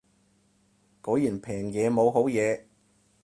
[1.03, 2.63] 果然平嘢冇好嘢